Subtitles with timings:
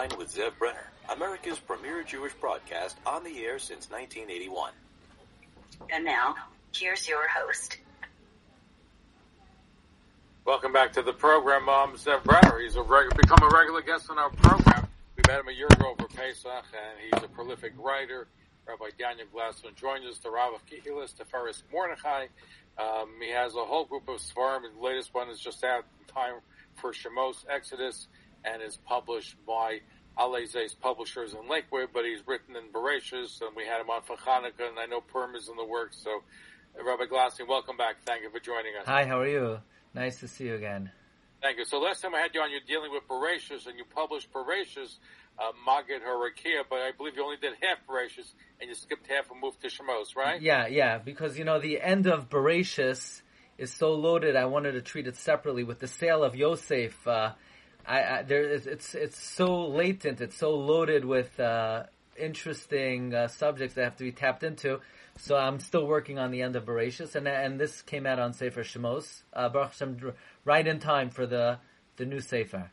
[0.00, 4.72] Wine with Zev Brenner, America's premier Jewish broadcast on the air since 1981.
[5.92, 6.36] And now,
[6.74, 7.76] here's your host.
[10.46, 11.68] Welcome back to the program.
[11.68, 12.60] Um, Zev Brenner.
[12.60, 14.88] He's a reg- become a regular guest on our program.
[15.18, 18.26] We met him a year ago for Pesach, and he's a prolific writer.
[18.66, 22.28] Rabbi Daniel Glassman joins us, the Rav of Kehilas, Tiferes Mordechai.
[22.78, 24.62] Um, he has a whole group of Svarim.
[24.62, 26.36] The latest one is just out in time
[26.76, 28.08] for Shemos Exodus
[28.44, 29.80] and is published by
[30.18, 34.16] Aleze's publishers in Lakewood, but he's written in Bereshus, and we had him on for
[34.16, 35.98] Hanukkah, and I know Purim is in the works.
[36.02, 36.22] So,
[36.84, 37.96] Rabbi Glassman, welcome back.
[38.04, 38.86] Thank you for joining us.
[38.86, 39.58] Hi, how are you?
[39.94, 40.90] Nice to see you again.
[41.42, 41.64] Thank you.
[41.64, 44.98] So last time I had you on, you're dealing with Bereshus, and you published Bereshus,
[45.38, 48.30] uh, Magid Harakia, but I believe you only did half Bereshus,
[48.60, 50.40] and you skipped half and moved to Shemos, right?
[50.42, 53.22] Yeah, yeah, because, you know, the end of Bereshus
[53.56, 55.64] is so loaded, I wanted to treat it separately.
[55.64, 57.32] With the sale of Yosef, uh,
[57.86, 61.84] I, I, there is, it's, it's so latent, it's so loaded with, uh,
[62.16, 64.80] interesting, uh, subjects that have to be tapped into.
[65.18, 68.32] So I'm still working on the end of Bereshus, and, and this came out on
[68.32, 70.12] Sefer Shemos, uh, Baruch Hashem,
[70.44, 71.58] right in time for the,
[71.96, 72.70] the new Sefer.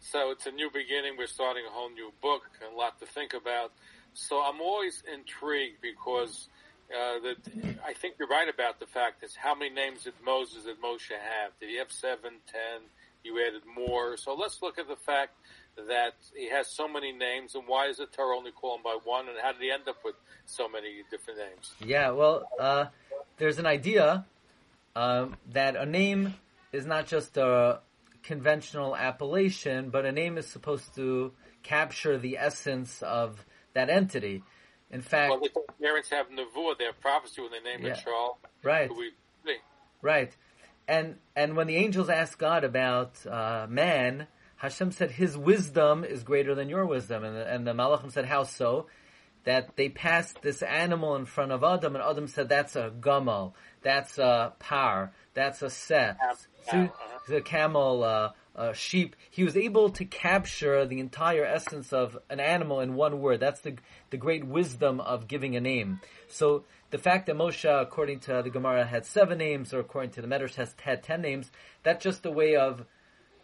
[0.00, 1.14] So it's a new beginning.
[1.16, 3.72] We're starting a whole new book, a lot to think about.
[4.14, 6.48] So I'm always intrigued because
[6.90, 10.64] uh, that I think you're right about the fact is how many names did Moses
[10.64, 11.52] did Moshe have?
[11.60, 12.82] Did he have seven, ten?
[13.24, 14.16] You added more.
[14.16, 15.32] So let's look at the fact
[15.76, 18.98] that he has so many names, and why is the Torah only call him by
[19.04, 19.28] one?
[19.28, 21.72] And how did he end up with so many different names?
[21.80, 22.86] Yeah, well, uh,
[23.38, 24.26] there's an idea
[24.96, 26.34] um, that a name
[26.72, 27.80] is not just a
[28.22, 34.42] conventional appellation, but a name is supposed to capture the essence of that entity.
[34.90, 35.40] In fact, well,
[35.80, 37.92] parents have nevuah, they have prophecy when they name Yeah.
[37.92, 38.36] a child.
[38.62, 39.12] right, who we
[39.44, 39.56] see.
[40.02, 40.36] right,
[40.88, 46.22] and and when the angels asked God about uh, man, Hashem said His wisdom is
[46.22, 48.86] greater than your wisdom, and the, and the Malachim said, how so?
[49.44, 53.54] That they passed this animal in front of Adam, and Adam said, that's a gamal,
[53.82, 56.16] that's a par, that's a set,
[56.70, 57.18] So- uh-huh.
[57.28, 59.16] the camel, uh, uh, sheep.
[59.30, 63.40] He was able to capture the entire essence of an animal in one word.
[63.40, 63.76] That's the
[64.10, 66.00] the great wisdom of giving a name.
[66.28, 70.22] So the fact that Moshe, according to the Gemara, had seven names, or according to
[70.22, 71.50] the Medrash, has had ten names,
[71.82, 72.84] that's just a way of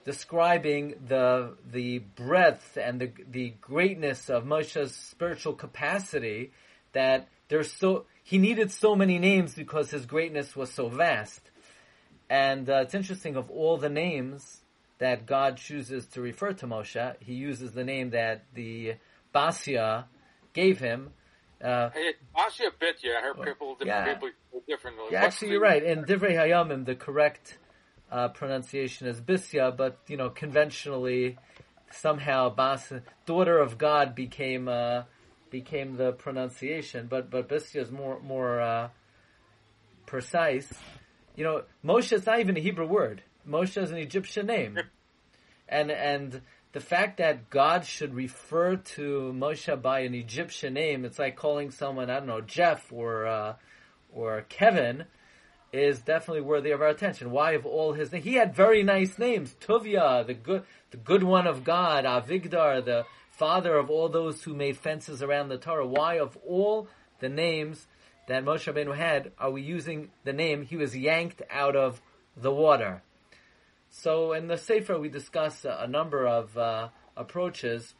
[0.05, 6.53] describing the the breadth and the the greatness of Moshe's spiritual capacity.
[6.93, 11.51] That there's so he needed so many names because his greatness was so vast.
[12.31, 14.61] And uh, it's interesting of all the names
[14.99, 18.95] that God chooses to refer to Moshe, he uses the name that the
[19.35, 20.05] Basya
[20.53, 21.13] gave him.
[21.63, 23.15] Uh, Hey, Ashi bit, yeah.
[23.19, 24.15] I heard people, different Yeah.
[24.15, 24.31] people
[24.69, 25.05] differently.
[25.11, 25.83] yeah, What's actually, the- you're right.
[25.83, 27.59] In Divrei Hayamim, the correct
[28.11, 31.37] uh, pronunciation is Bisya, but you know, conventionally,
[31.91, 32.93] somehow Bas,
[33.27, 35.03] daughter of God, became uh,
[35.51, 37.07] became the pronunciation.
[37.07, 38.89] But but Bisya is more more uh,
[40.07, 40.73] precise.
[41.37, 43.23] You know, Moshe is not even a Hebrew word.
[43.49, 44.79] Moshe is an Egyptian name,
[45.69, 46.43] and and
[46.73, 51.71] the fact that God should refer to Moshe by an Egyptian name, it's like calling
[51.71, 53.55] someone I don't know Jeff or uh,
[54.13, 55.05] or Kevin,
[55.73, 57.31] is definitely worthy of our attention.
[57.31, 58.25] Why of all his names?
[58.25, 63.07] he had very nice names, Tuvia, the good the good one of God, Avigdor, the
[63.31, 65.87] father of all those who made fences around the Torah.
[65.87, 66.89] Why of all
[67.21, 67.87] the names
[68.27, 72.03] that Moshe Rabbeinu had are we using the name he was yanked out of
[72.37, 73.03] the water?
[73.91, 77.95] So in the Sefer we discuss a, a number of uh, approaches.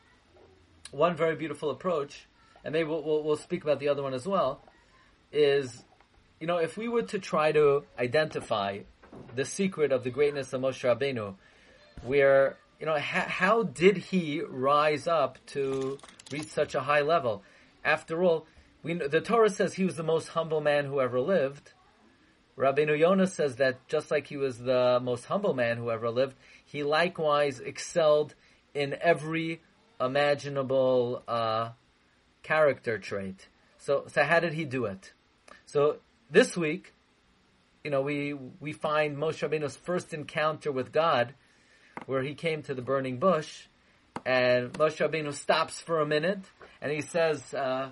[0.91, 2.27] One very beautiful approach,
[2.65, 4.63] and maybe we'll, we'll, we'll speak about the other one as well,
[5.33, 5.85] is,
[6.41, 8.81] you know, if we were to try to identify
[9.35, 11.35] the secret of the greatness of Moshe Rabbeinu,
[12.03, 15.99] where, you know, ha- how did he rise up to
[16.33, 17.43] reach such a high level?
[17.85, 18.47] After all,
[18.83, 21.73] we the Torah says he was the most humble man who ever lived.
[22.59, 26.35] Rabbeinu Yonah says that just like he was the most humble man who ever lived,
[26.65, 28.35] he likewise excelled
[28.75, 29.61] in every
[30.01, 31.71] imaginable uh,
[32.43, 33.49] character trait.
[33.79, 35.13] So, so how did he do it?
[35.67, 35.99] So
[36.31, 36.95] this week,
[37.85, 41.35] you know, we we find Moshe Rabbeinu's first encounter with God,
[42.07, 43.67] where he came to the burning bush,
[44.27, 46.43] and Moshe Rabbeinu stops for a minute,
[46.83, 47.91] and he says, uh,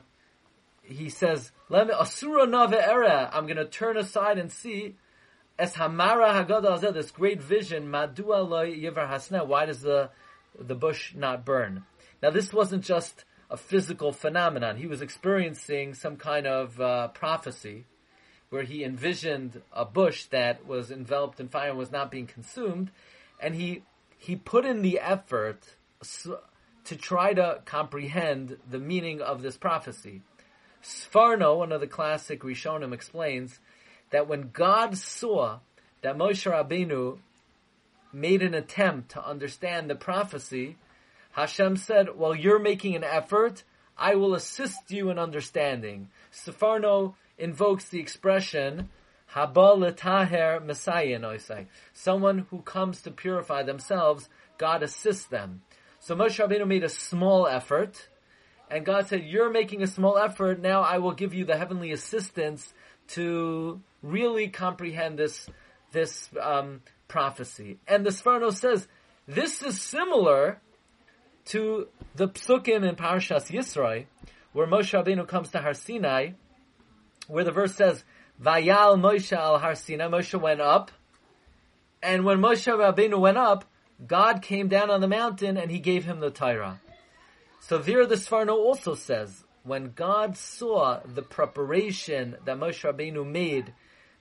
[0.87, 4.97] he says, "Let me asura nave era." I'm going to turn aside and see.
[5.59, 7.89] Es hamara hagadol hazeh, this great vision.
[7.89, 9.45] Madua lo yivar hasna.
[9.45, 10.11] Why does the
[10.59, 11.85] the bush not burn?
[12.23, 14.77] Now, this wasn't just a physical phenomenon.
[14.77, 17.85] He was experiencing some kind of uh, prophecy
[18.51, 22.91] where he envisioned a bush that was enveloped in fire and was not being consumed,
[23.41, 23.83] and he
[24.19, 25.77] he put in the effort
[26.85, 30.23] to try to comprehend the meaning of this prophecy.
[30.83, 33.61] Sforno, one of the classic Rishonim, explains
[34.11, 35.61] that when God saw
[36.03, 37.19] that Moshe Rabbeinu
[38.13, 40.77] made an attempt to understand the prophecy,
[41.33, 43.65] Hashem said, well, you're making an effort.
[43.99, 46.09] I will assist you in understanding.
[46.33, 48.89] Sforno invokes the expression,
[49.33, 55.63] Haba letaher Messiah Someone who comes to purify themselves, God assists them.
[55.99, 58.09] So Moshe Rabbeinu made a small effort,
[58.71, 61.93] and God said, you're making a small effort, now I will give you the heavenly
[61.93, 62.73] assistance
[63.09, 65.49] to really comprehend this,
[65.93, 67.79] this, um, prophecy.
[67.87, 68.89] And the Sforno says,
[69.29, 70.61] this is similar
[71.47, 74.07] to the psukim in Parashas Yisroi,
[74.53, 76.31] where Moshe Rabbeinu comes to Har Sinai,
[77.29, 78.05] where the verse says,
[78.43, 80.91] Vayal Moshe al Har Sinai, Moshe went up,
[82.03, 83.65] and when Moshe Rabbeinu went up,
[84.05, 86.81] God came down on the mountain and he gave him the Torah.
[87.69, 93.73] So there the Sforno also says, when God saw the preparation that Moshe Rabbeinu made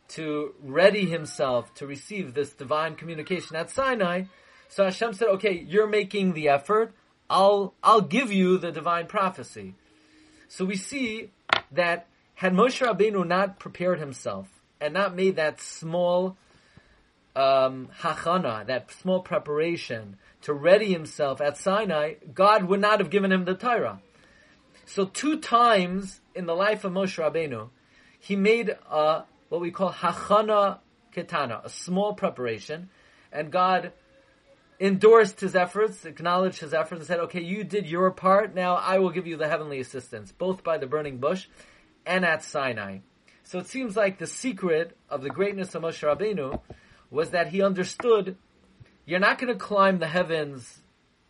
[0.07, 4.23] to ready himself to receive this divine communication at Sinai,
[4.67, 6.95] so Hashem said, okay, you're making the effort,
[7.29, 9.75] I'll, I'll give you the divine prophecy.
[10.47, 11.29] So we see
[11.71, 14.47] that had Moshe Rabbeinu not prepared himself
[14.81, 16.35] and not made that small
[17.35, 23.31] um, hachana, that small preparation to ready himself at Sinai, God would not have given
[23.31, 23.99] him the Torah.
[24.85, 27.69] So two times in the life of Moshe Rabbeinu,
[28.19, 30.77] he made a, what we call hachana
[31.11, 32.89] ketana, a small preparation,
[33.31, 33.91] and God
[34.79, 38.99] endorsed his efforts, acknowledged his efforts, and said, okay, you did your part, now I
[38.99, 41.47] will give you the heavenly assistance, both by the burning bush
[42.05, 42.99] and at Sinai.
[43.45, 46.61] So it seems like the secret of the greatness of Moshe Rabbeinu
[47.09, 48.37] was that he understood
[49.05, 50.79] you're not going to climb the heavens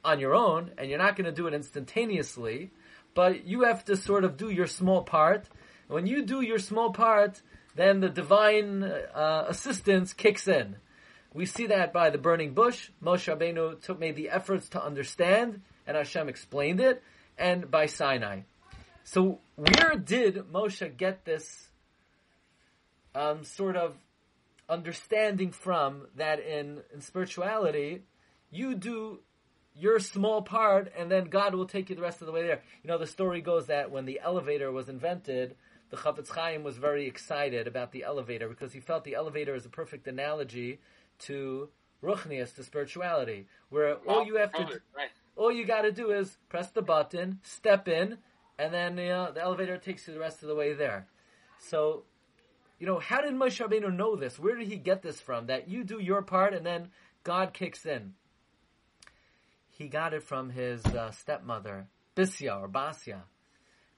[0.03, 2.71] on your own, and you're not going to do it instantaneously,
[3.13, 5.49] but you have to sort of do your small part.
[5.87, 7.41] When you do your small part,
[7.75, 10.77] then the divine uh, assistance kicks in.
[11.33, 12.89] We see that by the burning bush.
[13.03, 17.03] Moshe Rabbeinu took, made the efforts to understand, and Hashem explained it,
[17.37, 18.41] and by Sinai.
[19.03, 21.67] So where did Moshe get this
[23.13, 23.95] um, sort of
[24.69, 28.01] understanding from that in, in spirituality,
[28.51, 29.19] you do
[29.75, 32.61] your small part and then God will take you the rest of the way there.
[32.83, 35.55] You know, the story goes that when the elevator was invented,
[35.89, 39.65] the Chafetz Chaim was very excited about the elevator because he felt the elevator is
[39.65, 40.79] a perfect analogy
[41.19, 41.69] to
[42.03, 44.63] ruchnias, to spirituality, where well, all you have to,
[44.95, 45.09] right.
[45.35, 48.17] all you got to do is press the button, step in,
[48.57, 51.07] and then you know, the elevator takes you the rest of the way there.
[51.59, 52.03] So,
[52.79, 54.37] you know, how did Moshe Rabbeinu know this?
[54.37, 55.47] Where did he get this from?
[55.47, 56.89] That you do your part and then
[57.23, 58.13] God kicks in.
[59.69, 63.21] He got it from his uh, stepmother, Bisya or Basya,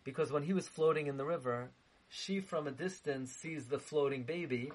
[0.03, 1.69] because when he was floating in the river,
[2.09, 4.71] she from a distance sees the floating baby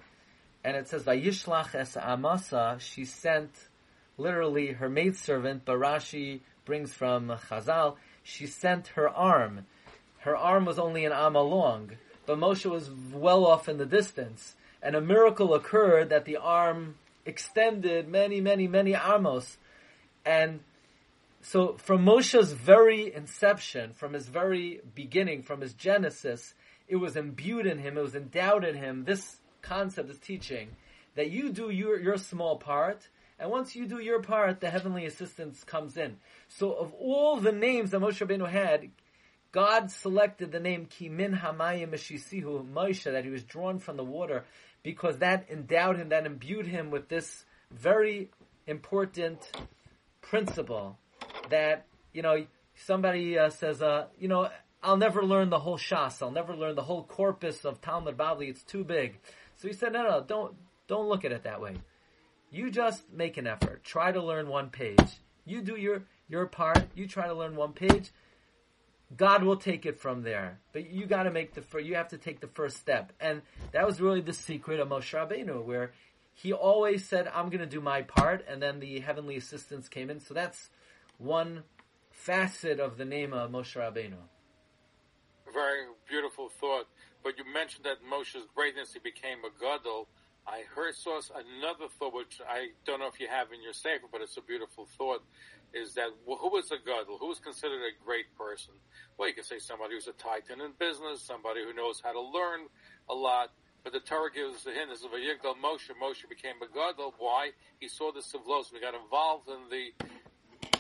[0.65, 2.77] and it says Vayishlach es Amasa.
[2.79, 3.51] She sent
[4.17, 5.65] literally her maidservant.
[5.65, 7.97] Barashi brings from Chazal.
[8.23, 9.67] She sent her arm.
[10.19, 11.91] Her arm was only an amma long,
[12.27, 16.97] but Moshe was well off in the distance, and a miracle occurred that the arm
[17.25, 19.59] extended many, many, many amos,
[20.25, 20.61] and
[21.41, 26.55] so from Moshe's very inception, from his very beginning, from his genesis,
[26.89, 30.69] it was imbued in him, it was endowed in him, this concept this teaching
[31.15, 35.05] that you do your, your small part, and once you do your part, the heavenly
[35.05, 36.17] assistance comes in.
[36.49, 38.91] So of all the names that Moshe Rabbeinu had,
[39.53, 44.45] God selected the name Kimin Hamayim Meshisihu Moshe, that he was drawn from the water,
[44.83, 48.31] because that endowed him, that imbued him with this very
[48.67, 49.39] important
[50.23, 50.99] principle
[51.51, 54.49] that, you know, somebody uh, says, uh, you know,
[54.83, 58.49] I'll never learn the whole Shas, I'll never learn the whole corpus of Talmud Bavli,
[58.49, 59.19] it's too big.
[59.57, 60.55] So he said, no, no, don't,
[60.89, 61.77] don't look at it that way.
[62.51, 63.85] You just make an effort.
[63.85, 64.99] Try to learn one page.
[65.45, 66.85] You do your, your part.
[66.95, 68.11] You try to learn one page.
[69.17, 70.59] God will take it from there.
[70.73, 73.13] But you got to make the you have to take the first step.
[73.21, 73.43] And
[73.73, 75.93] that was really the secret of Moshe Rabbeinu, where
[76.35, 80.11] he always said, "I'm going to do my part," and then the heavenly assistance came
[80.11, 80.21] in.
[80.21, 80.71] So that's
[81.19, 81.65] one
[82.11, 84.19] facet of the name of Moshe Rabbeinu.
[85.53, 86.87] Very beautiful thought.
[87.23, 90.09] But you mentioned that Moshe's greatness, he became a gadol.
[90.47, 94.07] I heard saw another thought, which I don't know if you have in your sefer,
[94.11, 95.23] but it's a beautiful thought,
[95.75, 97.19] is that who was a gadol?
[97.19, 98.75] Who was considered a great person?
[99.19, 102.21] Well, you could say somebody who's a titan in business, somebody who knows how to
[102.21, 102.69] learn
[103.09, 103.51] a lot.
[103.85, 105.91] But the Torah gives the hint of a Yigdal Moshe.
[106.01, 107.15] Moshe became a gadol.
[107.19, 107.51] Why?
[107.81, 108.73] He saw the Sivlos.
[108.73, 109.91] We got involved in the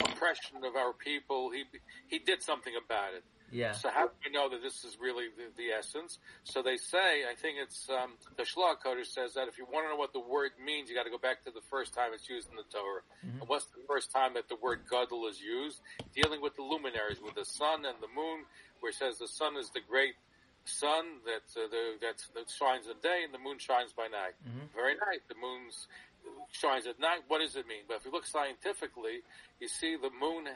[0.04, 1.50] oppression of our people.
[1.50, 1.64] He
[2.06, 3.24] he did something about it.
[3.52, 3.72] Yeah.
[3.72, 6.18] So how do we know that this is really the, the essence?
[6.44, 9.90] So they say, I think it's um, the Kodesh says that if you want to
[9.90, 12.28] know what the word means, you got to go back to the first time it's
[12.28, 13.04] used in the Torah.
[13.20, 13.40] Mm-hmm.
[13.40, 15.80] And what's the first time that the word gadol is used?
[16.16, 18.48] Dealing with the luminaries, with the sun and the moon,
[18.80, 20.14] where it says the sun is the great
[20.64, 24.34] sun that uh, the, that that shines at day and the moon shines by night.
[24.74, 25.20] Very night.
[25.28, 25.88] The moon's
[26.52, 27.26] shines at night.
[27.28, 27.84] What does it mean?
[27.88, 29.26] But if you look scientifically,
[29.60, 30.46] you see the moon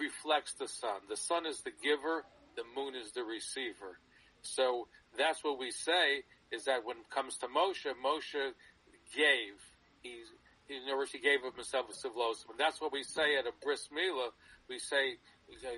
[0.00, 1.00] reflects the sun.
[1.08, 2.24] The sun is the giver,
[2.56, 4.00] the moon is the receiver.
[4.42, 8.52] So that's what we say is that when it comes to Moshe, Moshe
[9.14, 9.54] gave.
[10.02, 10.26] He's,
[10.68, 12.50] in other words, he gave of himself a civlosim.
[12.50, 14.30] And that's what we say at a bris milah.
[14.68, 15.16] We say,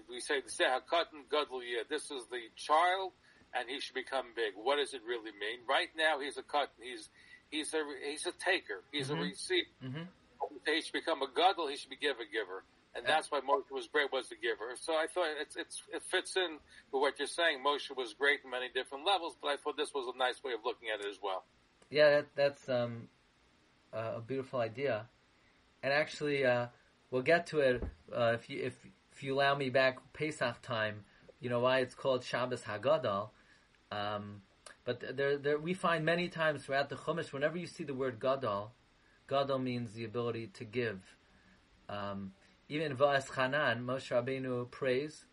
[0.09, 1.83] we say, Sehakatan Gadol Yeh.
[1.91, 3.13] This is the child,
[3.55, 4.53] and he should become big.
[4.55, 5.65] What does it really mean?
[5.69, 6.71] Right now, he's a cut.
[6.81, 7.09] He's,
[7.51, 8.85] he's a, he's a taker.
[8.93, 9.67] He's a receiver.
[9.85, 10.07] Mhm.
[10.67, 11.69] He should become a gadol.
[11.69, 12.65] He should be give a giver,
[12.95, 14.13] and that's why Moshe was great.
[14.13, 14.75] Was the giver.
[14.81, 16.59] So I thought it's it's it fits in
[16.93, 17.59] with what you're saying.
[17.65, 20.53] Moshe was great in many different levels, but I thought this was a nice way
[20.53, 21.45] of looking at it as well.
[21.91, 23.09] Yeah, that, that's um,
[23.93, 25.07] uh, a beautiful idea,
[25.83, 26.67] and actually, uh,
[27.11, 27.83] we'll get to it
[28.15, 28.75] uh, if you if
[29.13, 31.05] if you allow me back Pesach time.
[31.41, 33.31] You know why it's called Shabbos Hagadol.
[33.91, 34.43] Um,
[34.85, 38.19] but there, there, we find many times throughout the Chumash, whenever you see the word
[38.21, 38.73] Gadol,
[39.29, 41.01] Gadol means the ability to give.
[41.89, 42.33] Um,
[42.73, 45.27] even Va'es Chanan, Moshe Rabbeinu prays,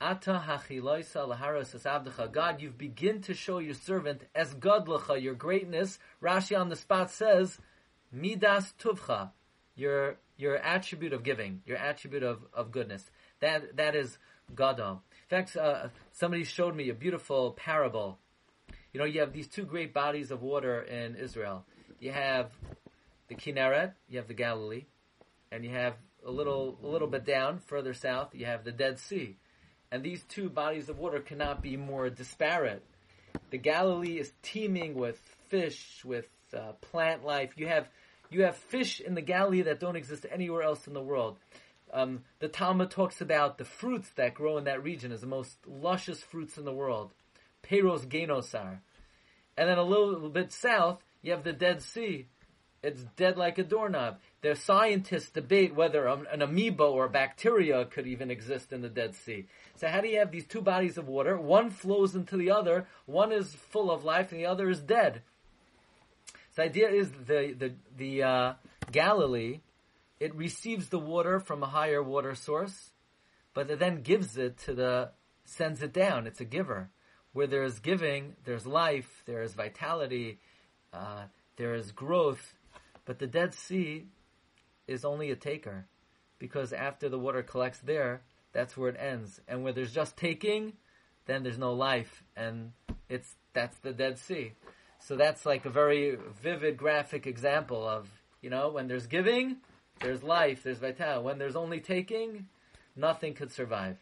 [0.00, 2.30] Ata hachiloisa laharos asavdecha.
[2.30, 5.98] God, you've begin to show your servant as godlecha, your greatness.
[6.22, 7.58] Rashi on the spot says,
[8.12, 9.30] midas tuvcha,
[9.74, 13.10] your your attribute of giving, your attribute of, of goodness.
[13.40, 14.18] That that is
[14.54, 15.02] gadol.
[15.10, 18.18] In fact, uh, somebody showed me a beautiful parable.
[18.92, 21.64] You know, you have these two great bodies of water in Israel.
[21.98, 22.52] You have
[23.26, 24.84] the Kinneret, you have the Galilee,
[25.50, 25.94] and you have
[26.24, 29.36] a little a little bit down further south, you have the Dead Sea.
[29.90, 32.84] And these two bodies of water cannot be more disparate.
[33.50, 37.54] The Galilee is teeming with fish, with uh, plant life.
[37.56, 37.88] You have
[38.30, 41.38] you have fish in the Galilee that don't exist anywhere else in the world.
[41.92, 45.56] Um, the Talmud talks about the fruits that grow in that region as the most
[45.66, 47.12] luscious fruits in the world.
[47.62, 48.80] Peros genosar.
[49.56, 52.26] And then a little, little bit south, you have the Dead Sea.
[52.82, 54.18] It's dead like a doorknob.
[54.40, 59.46] The scientists debate whether an, amoeba or bacteria could even exist in the Dead Sea.
[59.76, 61.36] So how do you have these two bodies of water?
[61.36, 62.86] One flows into the other.
[63.06, 65.22] One is full of life, and the other is dead.
[66.54, 68.54] The idea is the the the uh,
[68.90, 69.60] Galilee,
[70.18, 72.90] it receives the water from a higher water source,
[73.54, 75.10] but it then gives it to the
[75.44, 76.26] sends it down.
[76.26, 76.90] It's a giver.
[77.32, 80.38] Where there is giving, there's life, there is vitality,
[80.92, 81.24] uh,
[81.56, 82.54] there is growth.
[83.04, 84.06] But the Dead Sea
[84.88, 85.86] is only a taker,
[86.38, 89.40] because after the water collects there, that's where it ends.
[89.46, 90.72] And where there's just taking,
[91.26, 92.72] then there's no life, and
[93.08, 94.52] it's that's the Dead Sea.
[94.98, 98.08] So that's like a very vivid graphic example of
[98.40, 99.58] you know when there's giving,
[100.00, 101.24] there's life, there's vitality.
[101.24, 102.48] When there's only taking,
[102.96, 103.98] nothing could survive.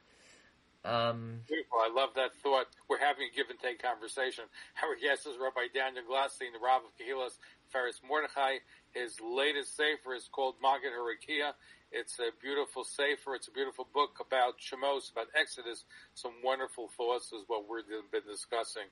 [0.86, 1.78] Um, Beautiful.
[1.82, 2.66] I love that thought.
[2.88, 4.44] We're having a give and take conversation.
[4.82, 7.38] Our guest is Rabbi Daniel Glatstein, the Rav of Kehilas,
[7.74, 8.62] Tiferes Mordechai.
[8.96, 11.52] His latest sefer is called Magid Harakia.
[11.92, 13.34] It's a beautiful sefer.
[13.34, 15.84] It's a beautiful book about Shemos, about Exodus.
[16.14, 18.88] Some wonderful thoughts is what we've been discussing.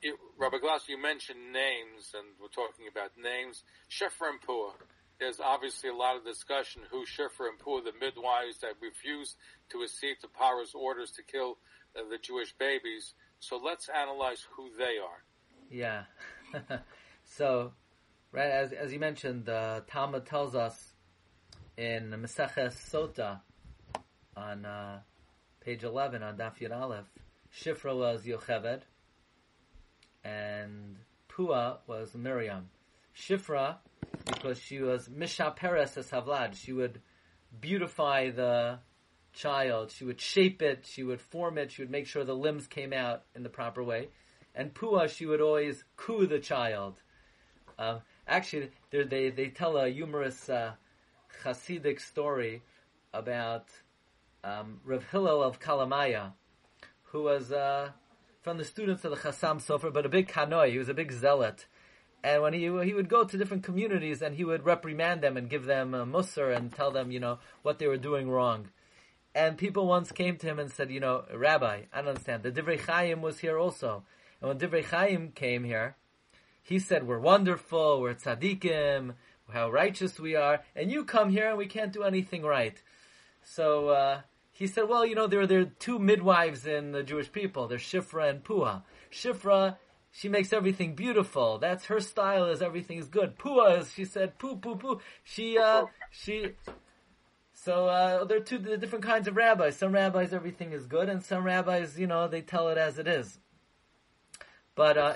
[0.00, 3.62] You, Rabbi Glass, you mentioned names, and we're talking about names.
[3.92, 4.72] Shifra and Pua.
[5.20, 9.36] There's obviously a lot of discussion who Shifra and Pua, the midwives that refused
[9.68, 11.58] to accede to Paro's orders to kill
[11.94, 13.12] uh, the Jewish babies.
[13.38, 15.20] So let's analyze who they are.
[15.68, 16.04] Yeah.
[17.24, 17.72] so,
[18.32, 20.94] right as as you mentioned, the Talmud tells us
[21.76, 23.40] in Maseches Sota
[24.36, 25.00] on uh,
[25.60, 27.06] page eleven on Daf Yud Aleph,
[27.54, 28.82] Shifra was Yocheved,
[30.24, 30.96] and
[31.28, 32.68] Pua was Miriam.
[33.16, 33.76] Shifra
[34.26, 36.54] because she was Mishaperes as Havlad.
[36.54, 37.00] She would
[37.60, 38.78] beautify the
[39.32, 39.90] child.
[39.90, 40.86] She would shape it.
[40.86, 41.72] She would form it.
[41.72, 44.08] She would make sure the limbs came out in the proper way.
[44.54, 47.00] And Pua, she would always coo the child.
[47.78, 50.72] Uh, actually, they they tell a humorous uh,
[51.44, 52.62] Hasidic story
[53.12, 53.66] about
[54.44, 56.32] um, Rav Hillel of Kalamaya,
[57.04, 57.90] who was uh,
[58.42, 60.70] from the students of the Chassam Sofer, but a big kanoi.
[60.70, 61.66] He was a big zealot.
[62.22, 65.48] And when he he would go to different communities and he would reprimand them and
[65.48, 68.68] give them a musar and tell them, you know, what they were doing wrong.
[69.34, 72.42] And people once came to him and said, you know, Rabbi, I don't understand.
[72.42, 74.02] The Divrei Chaim was here also.
[74.40, 75.96] And when Divrei Chaim came here,
[76.70, 79.14] he said, we're wonderful, we're tzaddikim,
[79.52, 82.80] how righteous we are, and you come here and we can't do anything right.
[83.42, 84.20] so uh,
[84.52, 87.66] he said, well, you know, there, there are two midwives in the Jewish people.
[87.66, 88.84] There's Shifra and Pua.
[89.10, 89.78] Shifra,
[90.12, 91.58] she makes everything beautiful.
[91.58, 93.36] That's her style is everything is good.
[93.36, 95.00] Pua is, she said, poo, poo, poo.
[95.24, 96.52] She, uh, she,
[97.52, 99.76] so, uh, there are two different kinds of rabbis.
[99.76, 103.08] Some rabbis, everything is good, and some rabbis, you know, they tell it as it
[103.08, 103.40] is.
[104.76, 105.14] But, uh,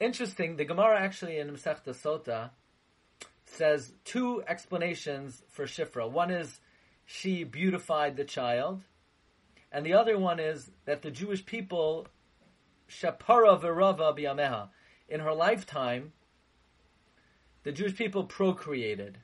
[0.00, 2.50] interesting, the Gemara actually in Masechta Sota
[3.46, 6.10] says two explanations for Shifra.
[6.10, 6.60] One is,
[7.06, 8.82] she beautified the child,
[9.72, 12.06] and the other one is that the Jewish people
[12.88, 14.68] shapara v'rava biyameha
[15.08, 16.12] in her lifetime,
[17.62, 19.18] the Jewish people procreated.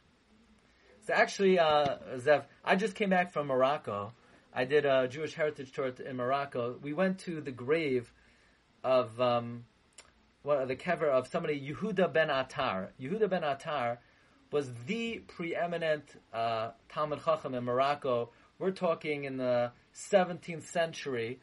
[1.06, 4.12] So actually, uh, Zev, I just came back from Morocco.
[4.52, 6.78] I did a Jewish heritage tour in Morocco.
[6.80, 8.12] We went to the grave
[8.82, 9.64] of um,
[10.44, 12.88] what the kever of somebody Yehuda ben Atar.
[13.00, 13.96] Yehuda ben Atar
[14.52, 18.30] was the preeminent uh, Talmud Chacham in Morocco.
[18.58, 19.72] We're talking in the
[20.10, 21.40] 17th century.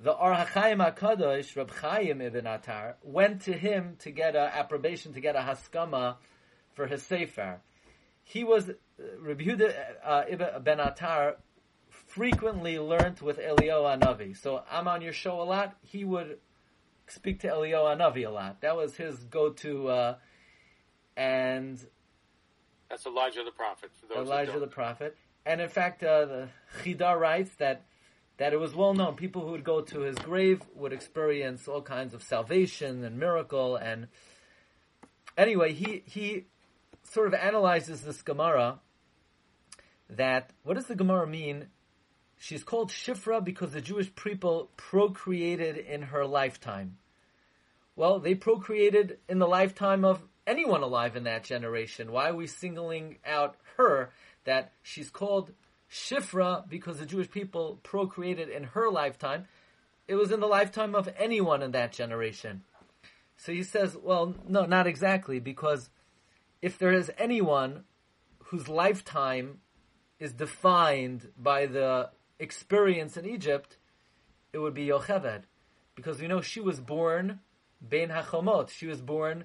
[0.00, 5.12] The Or HaChaim HaKadosh, Reb Chaim ibn Atar, went to him to get a approbation,
[5.12, 6.16] to get a haskama
[6.74, 7.60] for his sefer.
[8.24, 8.72] He was, uh,
[9.20, 11.34] Reb Yehuda uh, ben Atar
[11.90, 14.36] frequently learned with Eliyahu Anavi.
[14.36, 15.76] So I'm on your show a lot.
[15.82, 16.38] He would
[17.08, 18.60] speak to Eliyahu Anavi a lot.
[18.60, 20.14] That was his go-to, uh,
[21.16, 21.78] and
[22.90, 23.90] That's Elijah the prophet.
[24.00, 25.16] For those Elijah the prophet.
[25.44, 26.48] And in fact, uh, the
[26.82, 27.84] Chida writes that
[28.38, 29.14] that it was well known.
[29.14, 33.76] People who would go to his grave would experience all kinds of salvation and miracle.
[33.76, 34.08] And
[35.36, 36.46] anyway, he he
[37.02, 38.80] sort of analyzes this Gemara.
[40.08, 41.68] That what does the Gemara mean?
[42.42, 46.96] She's called Shifra because the Jewish people procreated in her lifetime.
[47.94, 52.10] Well, they procreated in the lifetime of anyone alive in that generation.
[52.10, 54.10] Why are we singling out her
[54.42, 55.52] that she's called
[55.88, 59.46] Shifra because the Jewish people procreated in her lifetime?
[60.08, 62.64] It was in the lifetime of anyone in that generation.
[63.36, 65.90] So he says, well, no, not exactly, because
[66.60, 67.84] if there is anyone
[68.46, 69.60] whose lifetime
[70.18, 72.10] is defined by the
[72.42, 73.78] experience in Egypt,
[74.52, 75.42] it would be Yocheved.
[75.94, 77.40] Because we know she was born
[77.80, 78.70] Ben Hachomot.
[78.70, 79.44] She was born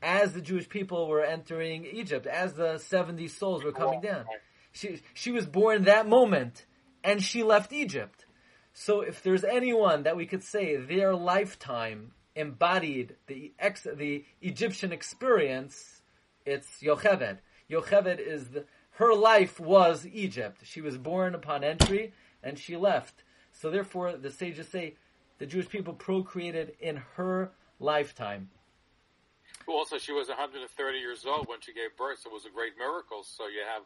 [0.00, 4.24] as the Jewish people were entering Egypt, as the 70 souls were coming down.
[4.72, 6.66] She, she was born that moment,
[7.02, 8.26] and she left Egypt.
[8.72, 14.92] So if there's anyone that we could say their lifetime embodied the ex, the Egyptian
[14.92, 16.02] experience,
[16.46, 17.38] it's Yocheved.
[17.68, 20.60] Yocheved is the, her life was Egypt.
[20.64, 23.24] She was born upon entry, and she left.
[23.52, 24.94] So therefore, the sages say
[25.38, 28.50] the Jewish people procreated in her lifetime.
[29.66, 32.20] Also, she was 130 years old when she gave birth.
[32.22, 33.22] So it was a great miracle.
[33.22, 33.82] So you have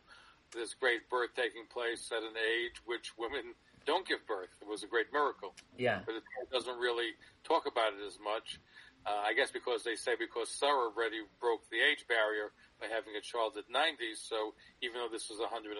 [0.52, 3.54] this great birth taking place at an age which women
[3.86, 4.50] don't give birth.
[4.60, 5.54] It was a great miracle.
[5.78, 6.00] Yeah.
[6.06, 7.10] But it doesn't really
[7.42, 8.60] talk about it as much.
[9.02, 13.18] Uh, I guess because they say because Sarah already broke the age barrier by having
[13.18, 15.74] a child at 90, so even though this was 130,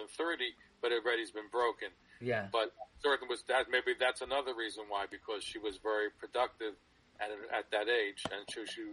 [0.83, 1.87] but it already's been broken.
[2.19, 2.51] Yeah.
[2.51, 6.75] But certain was that maybe that's another reason why because she was very productive
[7.23, 8.83] at at that age, and she, she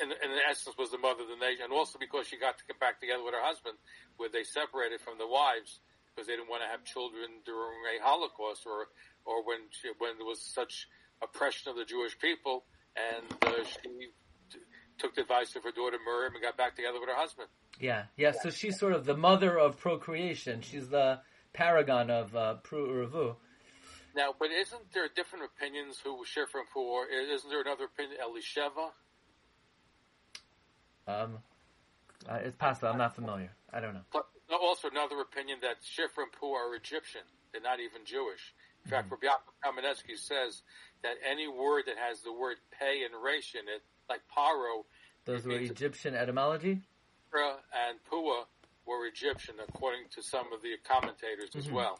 [0.00, 2.64] in, in essence was the mother of the nation, and also because she got to
[2.68, 3.80] get back together with her husband,
[4.16, 5.80] where they separated from the wives
[6.12, 8.92] because they didn't want to have children during a Holocaust or
[9.24, 10.88] or when she, when there was such
[11.22, 12.64] oppression of the Jewish people,
[12.96, 14.10] and uh, she
[14.50, 14.58] t-
[14.98, 17.48] took the advice of her daughter Miriam and got back together with her husband.
[17.80, 18.32] Yeah, yeah.
[18.42, 20.60] So she's sort of the mother of procreation.
[20.60, 21.20] She's the
[21.52, 23.36] paragon of uh, Pru.
[24.14, 27.06] Now, but isn't there different opinions who Shifra and Pua?
[27.34, 28.90] Isn't there another opinion, Elisheva?
[31.06, 31.38] Um,
[32.28, 32.88] uh, it's possible.
[32.88, 33.50] I'm not familiar.
[33.72, 34.06] I don't know.
[34.12, 37.22] But also another opinion that Shifra and Pua are Egyptian.
[37.52, 38.54] They're not even Jewish.
[38.84, 40.62] In fact, Rabbi Yaakov Kamenetsky says
[41.02, 44.84] that any word that has the word pay and resh in it, like paro,
[45.24, 46.80] Those were Egyptian etymology.
[47.34, 48.44] And Pua
[48.86, 51.98] were Egyptian, according to some of the commentators as well.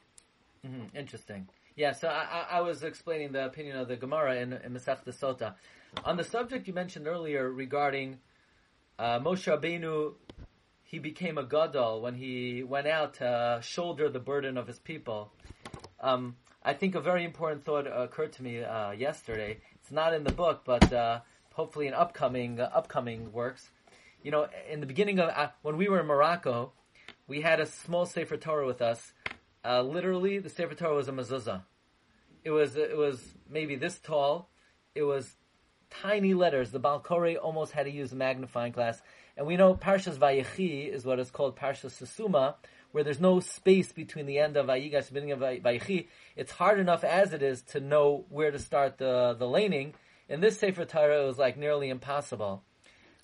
[0.64, 1.49] hmm Interesting.
[1.77, 1.92] Yeah.
[1.92, 5.55] So I, I, was explaining the opinion of the Gemara in, in Masechta Sota
[6.05, 8.18] on the subject you mentioned earlier regarding
[8.99, 10.14] uh, Moshe Rabbeinu.
[10.85, 15.33] He became a gadol when he went out to shoulder the burden of his people.
[15.99, 19.59] Um, I think a very important thought occurred to me uh, yesterday.
[19.74, 21.20] It's not in the book, but uh,
[21.53, 23.68] hopefully in upcoming uh, upcoming works.
[24.22, 26.72] You know, in the beginning of uh, when we were in Morocco,
[27.27, 29.12] we had a small Sefer Torah with us.
[29.62, 31.62] Uh, literally, the Sefer Torah was a mezuzah.
[32.44, 34.48] It was it was maybe this tall.
[34.94, 35.37] It was
[35.90, 36.70] tiny letters.
[36.70, 39.03] The Balkore almost had to use a magnifying glass.
[39.37, 42.55] And we know Parshas Vayechi is what is called Parshas Sasuma,
[42.94, 46.52] where there's no space between the end of Vayigash and the beginning of Vayechi, it's
[46.52, 49.94] hard enough as it is to know where to start the, the laning.
[50.28, 52.62] In this Sefer Torah, it was like nearly impossible.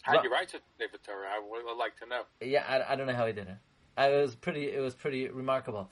[0.02, 1.28] How did you write it, Sefer Torah?
[1.28, 2.22] I would like to know.
[2.40, 3.56] Yeah, I, I don't know how he did it.
[3.96, 4.64] I, it was pretty.
[4.64, 5.88] It was pretty remarkable.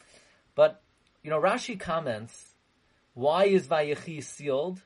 [0.57, 0.83] But
[1.23, 2.57] you know, Rashi comments,
[3.15, 4.83] why is Vayechi sealed?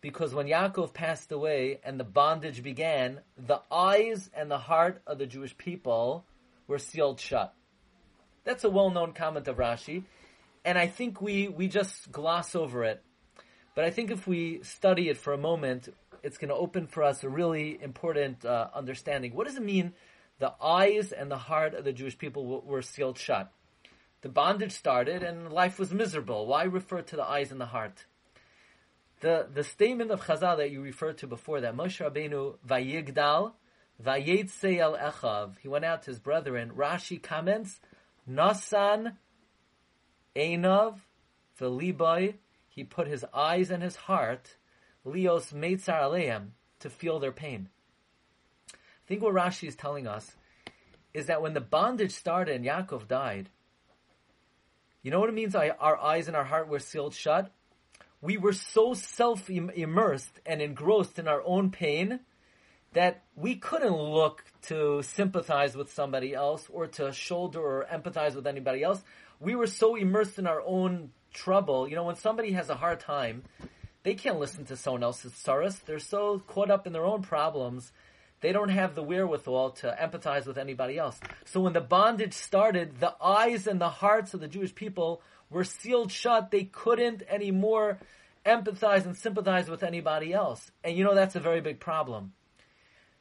[0.00, 5.18] Because when Yaakov passed away and the bondage began, the eyes and the heart of
[5.18, 6.24] the Jewish people
[6.66, 7.54] were sealed shut.
[8.48, 10.04] That's a well-known comment of Rashi,
[10.64, 13.02] and I think we we just gloss over it.
[13.74, 15.90] But I think if we study it for a moment,
[16.22, 19.34] it's going to open for us a really important uh, understanding.
[19.34, 19.92] What does it mean?
[20.38, 23.52] The eyes and the heart of the Jewish people were sealed shut.
[24.22, 26.46] The bondage started and life was miserable.
[26.46, 28.06] Why refer to the eyes and the heart?
[29.20, 33.52] The the statement of Chazal that you referred to before that Moshe Rabbeinu vayigdal
[34.02, 35.58] vayetze el echav.
[35.60, 36.70] He went out to his brethren.
[36.74, 37.80] Rashi comments,
[38.28, 39.14] Nasan
[40.36, 40.98] Einav
[41.60, 42.34] v'liboy.
[42.68, 44.56] He put his eyes and his heart
[45.04, 46.48] lios meitzar aleim
[46.80, 47.68] to feel their pain.
[48.72, 50.36] I think what Rashi is telling us
[51.14, 53.48] is that when the bondage started and Yaakov died,
[55.02, 55.54] you know what it means?
[55.54, 57.50] Our eyes and our heart were sealed shut.
[58.20, 62.20] We were so self immersed and engrossed in our own pain
[62.92, 68.46] that we couldn't look to sympathize with somebody else or to shoulder or empathize with
[68.46, 69.02] anybody else.
[69.40, 71.88] We were so immersed in our own trouble.
[71.88, 73.44] You know, when somebody has a hard time,
[74.02, 75.78] they can't listen to someone else's sorrows.
[75.78, 77.92] They're so caught up in their own problems
[78.40, 81.18] they don't have the wherewithal to empathize with anybody else.
[81.44, 85.64] So when the bondage started, the eyes and the hearts of the Jewish people were
[85.64, 86.50] sealed shut.
[86.50, 87.98] They couldn't anymore
[88.46, 90.70] empathize and sympathize with anybody else.
[90.84, 92.32] And you know that's a very big problem.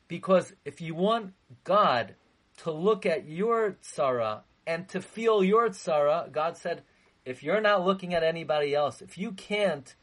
[0.07, 2.15] Because if you want God
[2.57, 6.83] to look at your tzara and to feel your tzara, God said,
[7.25, 9.93] if you're not looking at anybody else, if you can't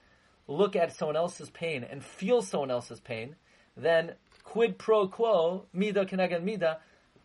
[0.47, 3.37] look at someone else's pain and feel someone else's pain,
[3.77, 4.13] then
[4.45, 6.79] quid pro quo, mida keneged mida,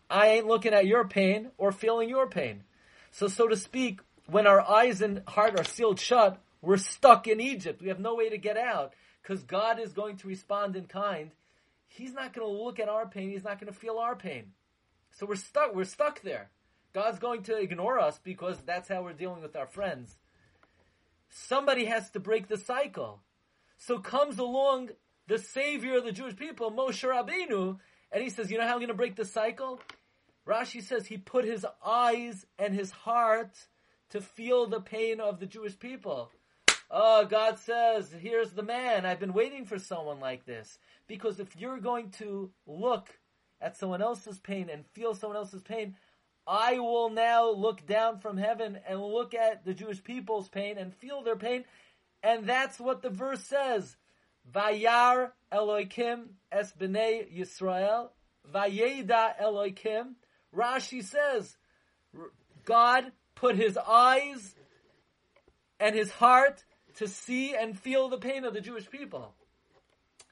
[0.08, 2.64] I ain't looking at your pain or feeling your pain.
[3.12, 7.40] So, so to speak, when our eyes and heart are sealed shut, we're stuck in
[7.40, 7.80] Egypt.
[7.80, 11.30] We have no way to get out because God is going to respond in kind.
[11.92, 13.30] He's not going to look at our pain.
[13.30, 14.52] He's not going to feel our pain.
[15.10, 15.74] So we're stuck.
[15.74, 16.50] We're stuck there.
[16.92, 20.16] God's going to ignore us because that's how we're dealing with our friends.
[21.28, 23.22] Somebody has to break the cycle.
[23.76, 24.90] So comes along
[25.26, 27.78] the savior of the Jewish people, Moshe Rabbeinu,
[28.12, 29.80] and he says, you know how I'm going to break the cycle?
[30.46, 33.56] Rashi says he put his eyes and his heart
[34.10, 36.30] to feel the pain of the Jewish people.
[36.90, 39.06] Oh, God says, here's the man.
[39.06, 40.78] I've been waiting for someone like this.
[41.06, 43.08] Because if you're going to look
[43.60, 45.94] at someone else's pain and feel someone else's pain,
[46.46, 50.92] I will now look down from heaven and look at the Jewish people's pain and
[50.92, 51.64] feel their pain.
[52.24, 53.96] And that's what the verse says.
[54.52, 58.08] Vayar Eloikim es b'nei Yisrael.
[58.52, 60.14] Vayeda Eloikim.
[60.56, 61.56] Rashi says,
[62.64, 64.56] God put his eyes
[65.78, 66.64] and his heart
[67.00, 69.32] to see and feel the pain of the Jewish people.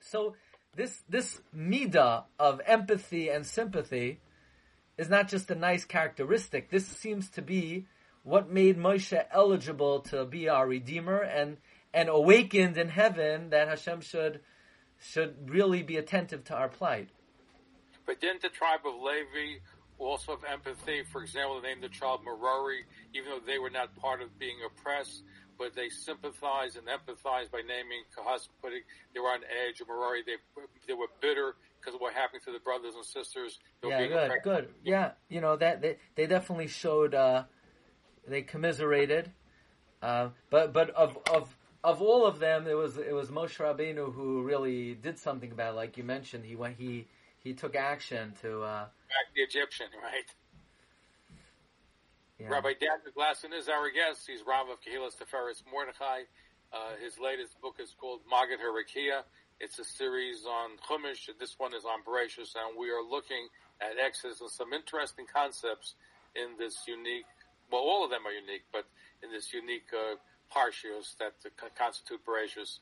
[0.01, 0.35] So
[0.77, 4.21] this this midah of empathy and sympathy
[4.99, 6.69] is not just a nice characteristic.
[6.69, 7.87] This seems to be
[8.23, 11.57] what made Moshe eligible to be our redeemer and
[11.95, 14.41] and awakened in heaven that Hashem should
[15.01, 17.09] should really be attentive to our plight.
[18.05, 19.61] But didn't the tribe of Levi
[19.99, 21.03] also have empathy?
[21.03, 24.59] For example, they named the child Merari, even though they were not part of being
[24.67, 25.23] oppressed,
[25.59, 29.81] but they sympathized and empathized by naming Kahas, putting they were on edge.
[29.81, 30.37] Or Merari, they
[30.87, 33.59] they were bitter because of what happened to the brothers and sisters.
[33.85, 34.69] Yeah, good, good.
[34.85, 37.15] Yeah, you know that they they definitely showed.
[37.15, 37.45] Uh,
[38.27, 39.33] they commiserated,
[40.03, 44.13] uh, but but of of of all of them, it was it was Moshe Rabbeinu
[44.13, 45.75] who really did something about.
[45.75, 45.77] It.
[45.77, 47.07] Like you mentioned, he went he
[47.39, 50.25] he took action to uh, back the Egyptian, right?
[52.39, 52.55] Yeah.
[52.55, 54.23] Rabbi Daniel Glatstein is our guest.
[54.31, 56.23] He's Rav of Kehilas Tiferes Mordechai.
[56.71, 59.27] Uh, his latest book is called Magid Harakia.
[59.59, 61.27] It's a series on Chumash.
[61.35, 63.51] This one is on Bereshus, and we are looking
[63.83, 65.99] at Exodus and some interesting concepts
[66.39, 67.27] in this unique.
[67.73, 68.87] Well, all of them are unique, but
[69.27, 70.15] in this unique uh,
[70.55, 71.35] that
[71.75, 72.79] constitute Bereshus.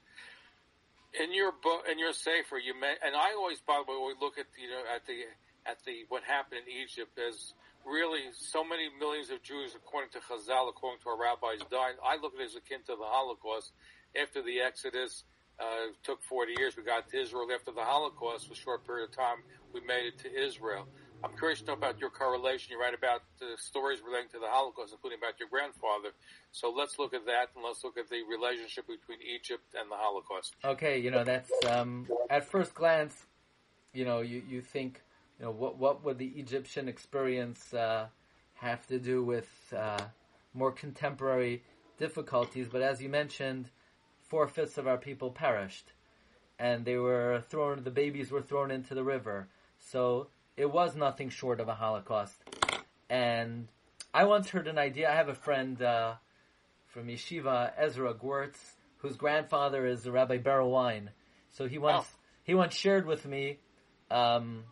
[1.16, 4.14] In your book, in your sefer, you may, and I always, by the way, we
[4.20, 5.24] look at you know at the
[5.64, 7.54] at the what happened in Egypt as
[7.86, 11.94] really so many millions of Jews, according to Chazal, according to our rabbis, died.
[12.04, 13.72] I look at it as akin to the Holocaust.
[14.20, 15.24] After the Exodus
[15.60, 17.46] uh, took 40 years, we got to Israel.
[17.54, 19.38] After the Holocaust, for a short period of time,
[19.72, 20.86] we made it to Israel.
[21.24, 22.72] I'm curious to know about your correlation.
[22.72, 26.10] You write about the stories relating to the Holocaust, including about your grandfather.
[26.52, 29.96] So let's look at that and let's look at the relationship between Egypt and the
[29.96, 30.56] Holocaust.
[30.64, 33.26] Okay, you know that's um, at first glance,
[33.92, 35.02] you know, you, you think,
[35.38, 38.06] you know, what what would the Egyptian experience uh,
[38.54, 40.02] have to do with uh,
[40.54, 41.62] more contemporary
[41.98, 42.68] difficulties?
[42.68, 43.70] But as you mentioned,
[44.28, 45.92] four fifths of our people perished,
[46.58, 47.84] and they were thrown.
[47.84, 49.48] The babies were thrown into the river.
[49.78, 52.36] So it was nothing short of a Holocaust.
[53.10, 53.68] And
[54.14, 55.10] I once heard an idea.
[55.10, 56.14] I have a friend uh,
[56.86, 58.58] from Yeshiva, Ezra Gwertz,
[58.98, 61.10] whose grandfather is Rabbi Berel Wein.
[61.50, 62.18] So he once Oh.
[62.42, 63.58] he once shared with me
[64.10, 64.64] um,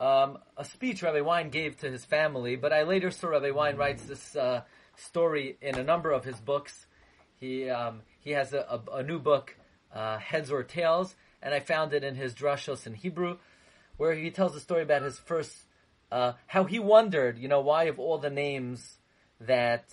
[0.00, 2.56] um, a speech Rabbi Wein gave to his family.
[2.56, 4.62] But I later saw Rabbi Wein writes this uh,
[4.96, 6.86] story in a number of his books.
[7.36, 9.56] He um, he has a, a, a new book,
[9.94, 13.38] uh, Heads or Tails, and I found it in his drashos in Hebrew,
[13.96, 15.54] where he tells a story about his first,
[16.10, 18.98] uh, how he wondered, you know, why of all the names
[19.40, 19.88] that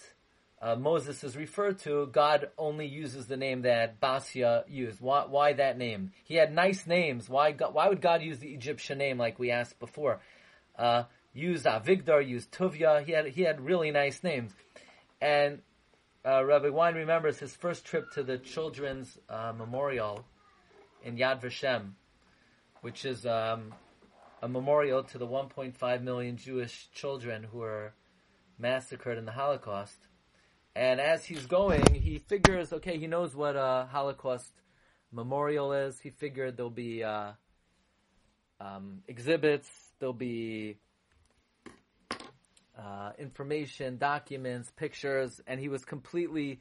[0.66, 5.00] uh, Moses is referred to, God only uses the name that Basia used.
[5.00, 6.12] Why, why that name?
[6.24, 7.30] He had nice names.
[7.30, 10.22] Why, God, why would God use the Egyptian name like we asked before?
[10.76, 11.04] Uh,
[11.36, 13.06] use Avigdor, use Tuvia.
[13.06, 14.54] He had he had really nice names,
[15.22, 15.60] and
[16.26, 20.26] uh, Rabbi Wein remembers his first trip to the children's uh, memorial
[21.04, 21.92] in Yad Vashem,
[22.82, 23.72] which is um,
[24.42, 27.94] a memorial to the 1.5 million Jewish children who were
[28.58, 30.05] massacred in the Holocaust.
[30.76, 34.52] And as he's going, he figures, okay, he knows what a Holocaust
[35.12, 36.00] memorial is.
[36.00, 37.32] He figured there'll be uh,
[38.60, 40.78] um, exhibits, there'll be
[42.78, 46.60] uh, information, documents, pictures, and he was completely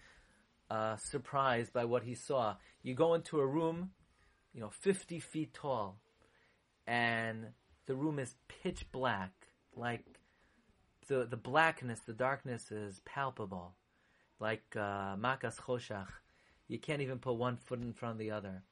[0.70, 2.54] uh, surprised by what he saw.
[2.82, 3.90] You go into a room,
[4.52, 5.98] you know, 50 feet tall,
[6.86, 7.48] and
[7.86, 9.32] the room is pitch black,
[9.76, 10.04] like
[11.08, 13.74] the the blackness, the darkness is palpable,
[14.44, 16.12] like uh, makas choshach.
[16.68, 18.62] You can't even put one foot in front of the other,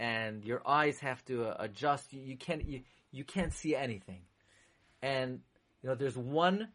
[0.00, 2.12] and your eyes have to uh, adjust.
[2.12, 2.80] You, you can't you,
[3.12, 4.22] you can't see anything,
[5.00, 5.40] and
[5.80, 6.68] you know there's one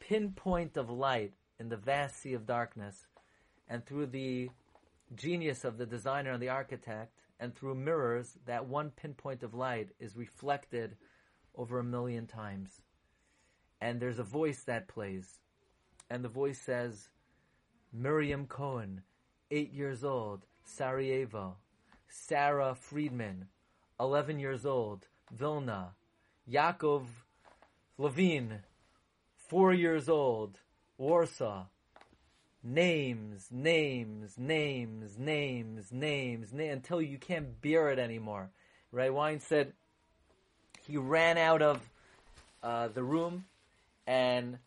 [0.00, 3.06] pinpoint of light in the vast sea of darkness,
[3.68, 4.50] and through the
[5.14, 9.88] genius of the designer and the architect, and through mirrors, that one pinpoint of light
[9.98, 10.96] is reflected
[11.56, 12.82] over a million times.
[13.80, 15.38] And there's a voice that plays,
[16.10, 17.08] and the voice says,
[17.96, 19.02] Miriam Cohen,
[19.52, 21.56] eight years old, Sarajevo.
[22.08, 23.46] Sarah Friedman,
[24.00, 25.92] 11 years old, Vilna.
[26.50, 27.04] Yaakov
[27.96, 28.60] Levine,
[29.36, 30.58] four years old,
[30.98, 31.66] Warsaw.
[32.62, 38.50] Names, names, names, names, names, na- until you can't bear it anymore.
[38.90, 39.72] Rav Wein said
[40.86, 41.80] he ran out of
[42.62, 43.44] uh, the room
[44.06, 44.58] and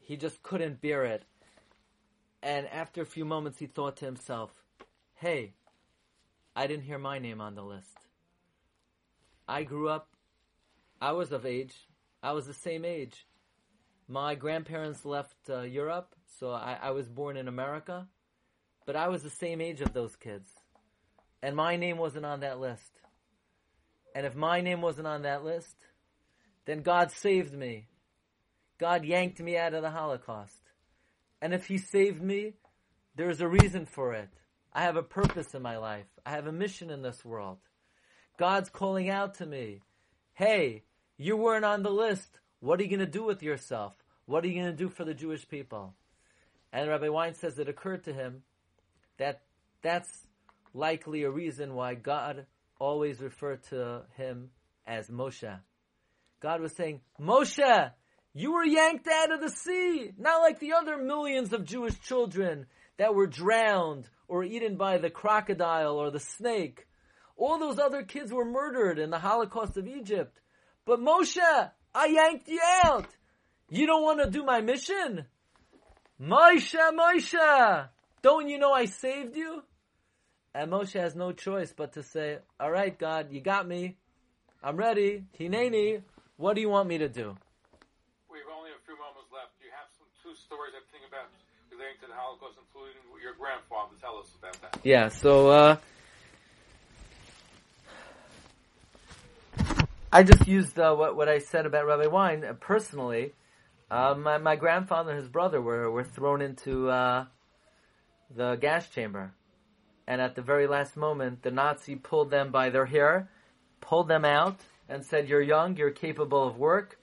[0.00, 1.24] he just couldn't bear it.
[2.42, 4.50] And after a few moments, he thought to himself,
[5.14, 5.54] hey,
[6.56, 7.96] I didn't hear my name on the list.
[9.46, 10.08] I grew up,
[11.00, 11.74] I was of age,
[12.22, 13.26] I was the same age.
[14.08, 18.08] My grandparents left uh, Europe, so I, I was born in America,
[18.86, 20.48] but I was the same age of those kids.
[21.42, 22.90] And my name wasn't on that list.
[24.14, 25.76] And if my name wasn't on that list,
[26.66, 27.86] then God saved me.
[28.78, 30.61] God yanked me out of the Holocaust.
[31.42, 32.54] And if He saved me,
[33.16, 34.30] there's a reason for it.
[34.72, 36.06] I have a purpose in my life.
[36.24, 37.58] I have a mission in this world.
[38.38, 39.80] God's calling out to me.
[40.32, 40.84] Hey,
[41.18, 42.38] you weren't on the list.
[42.60, 43.92] What are you going to do with yourself?
[44.24, 45.94] What are you going to do for the Jewish people?
[46.72, 48.44] And Rabbi Wein says it occurred to him
[49.18, 49.42] that
[49.82, 50.26] that's
[50.72, 52.46] likely a reason why God
[52.78, 54.50] always referred to him
[54.86, 55.58] as Moshe.
[56.40, 57.92] God was saying, Moshe,
[58.34, 62.66] you were yanked out of the sea, not like the other millions of Jewish children
[62.98, 66.86] that were drowned or eaten by the crocodile or the snake.
[67.36, 70.40] All those other kids were murdered in the Holocaust of Egypt.
[70.84, 73.08] But Moshe, I yanked you out.
[73.68, 75.26] You don't want to do my mission?
[76.20, 77.88] Moshe, Moshe,
[78.22, 79.62] don't you know I saved you?
[80.54, 83.96] And Moshe has no choice but to say, all right, God, you got me.
[84.62, 85.24] I'm ready.
[85.38, 86.02] Hineni,
[86.36, 87.34] what do you want me to do?
[88.30, 89.56] We have only a few moments left.
[89.64, 91.28] You have some two stories I about
[91.70, 93.96] relating to the Holocaust, including your grandfather.
[94.02, 94.80] Tell us about that.
[94.84, 95.76] Yeah, so uh,
[100.12, 103.32] I just used uh, what what I said about Rabbi Wein uh, personally.
[103.90, 107.24] Uh, my my grandfather and his brother were were thrown into uh,
[108.36, 109.32] the gas chamber,
[110.06, 113.30] and at the very last moment, the Nazi pulled them by their hair,
[113.80, 116.98] pulled them out, and said, "You're young, you're capable of work,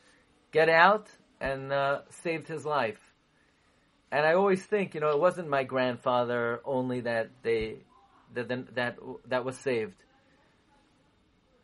[0.52, 1.08] get out,"
[1.42, 3.09] and uh, saved his life.
[4.12, 7.78] And I always think, you know, it wasn't my grandfather only that they
[8.34, 10.00] that that that was saved.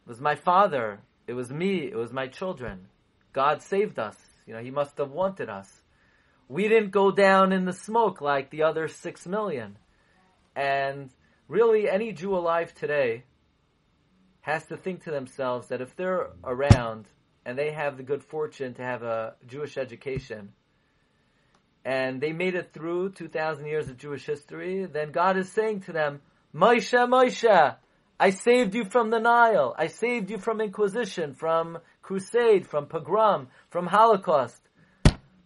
[0.05, 0.99] It was my father.
[1.27, 1.79] It was me.
[1.79, 2.87] It was my children.
[3.33, 4.17] God saved us.
[4.45, 5.81] You know, He must have wanted us.
[6.47, 9.77] We didn't go down in the smoke like the other six million.
[10.55, 11.09] And
[11.47, 13.23] really, any Jew alive today
[14.41, 17.07] has to think to themselves that if they're around
[17.45, 20.53] and they have the good fortune to have a Jewish education,
[21.85, 25.93] and they made it through 2,000 years of Jewish history, then God is saying to
[25.93, 26.19] them,
[26.53, 27.75] Moshe, Moshe,
[28.19, 29.75] I saved you from the Nile.
[29.77, 34.61] I saved you from Inquisition, from crusade, from pogrom, from Holocaust.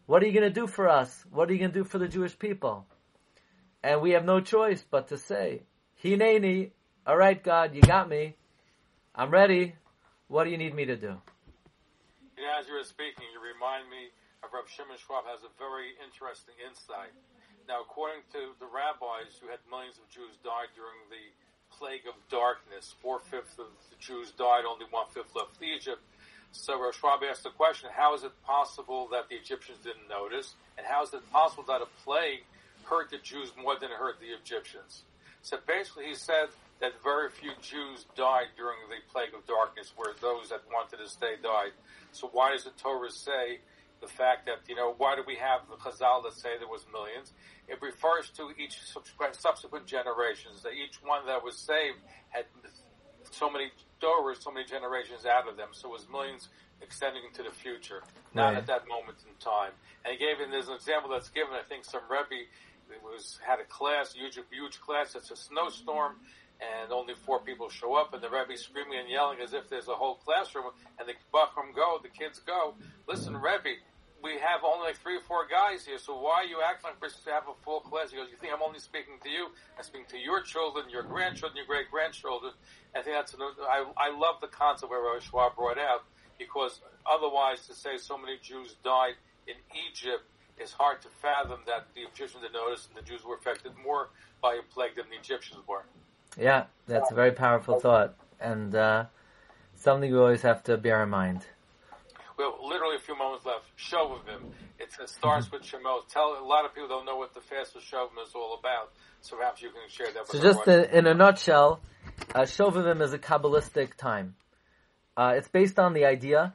[0.05, 1.25] What are you going to do for us?
[1.29, 2.85] What are you going to do for the Jewish people?
[3.83, 5.63] And we have no choice but to say,
[6.03, 6.71] Hineni,
[7.05, 8.35] alright God, you got me.
[9.13, 9.75] I'm ready.
[10.29, 11.09] What do you need me to do?
[12.59, 14.09] As you were speaking, you remind me
[14.49, 17.13] of Reb Shimon Schwab has a very interesting insight.
[17.69, 21.29] Now, according to the rabbis who had millions of Jews die during the
[21.69, 26.01] plague of darkness, four fifths of the Jews died, only one fifth left Egypt.
[26.49, 30.57] So Reb Schwab asked the question: How is it possible that the Egyptians didn't notice,
[30.81, 32.41] and how is it possible that a plague
[32.89, 35.05] hurt the Jews more than it hurt the Egyptians?
[35.45, 36.49] So basically, he said
[36.81, 41.07] that very few Jews died during the plague of darkness, where those that wanted to
[41.07, 41.77] stay died.
[42.17, 43.61] So why does the Torah say
[44.01, 46.85] the fact that, you know, why do we have the Chazal that say there was
[46.91, 47.33] millions?
[47.67, 48.79] It refers to each
[49.33, 52.45] subsequent generations, that each one that was saved had
[53.31, 55.69] so many doors, so many generations out of them.
[55.71, 56.49] So it was millions
[56.81, 58.01] extending into the future,
[58.33, 58.57] not Right.
[58.57, 59.73] at that moment in time.
[60.05, 62.47] And he gave, and there's an example that's given, I think some Rebbe
[63.03, 66.15] was, had a class, huge, huge class, it's a snowstorm,
[66.59, 69.87] and only four people show up, and the Rebbe screaming and yelling as if there's
[69.89, 72.73] a whole classroom, and the bochurim go, the kids go,
[73.07, 73.75] listen, Rebbe,
[74.21, 77.11] we have only like three or four guys here, so why are you acting like
[77.23, 78.11] to have a full class?
[78.11, 79.47] He goes, you think I'm only speaking to you?
[79.77, 82.53] I'm speaking to your children, your grandchildren, your great grandchildren.
[82.95, 86.03] I think that's, I, I love the concept where Rabbi Schwab brought out,
[86.37, 89.15] because otherwise to say so many Jews died
[89.47, 89.55] in
[89.87, 90.23] Egypt
[90.59, 94.09] is hard to fathom that the Egyptians had noticed and the Jews were affected more
[94.41, 95.85] by a plague than the Egyptians were.
[96.37, 99.05] Yeah, that's a very powerful thought, and uh,
[99.75, 101.45] something we always have to bear in mind.
[102.39, 103.65] We have literally a few moments left.
[103.77, 104.53] Shovavim.
[104.79, 106.07] It starts with Shemos.
[106.07, 108.93] Tell a lot of people don't know what the fast of is all about.
[109.19, 110.25] So perhaps you can share that.
[110.25, 110.85] So with just everyone.
[110.85, 111.81] in, in a nutshell,
[112.33, 114.35] uh, Shovavim is a Kabbalistic time.
[115.17, 116.53] Uh, it's based on the idea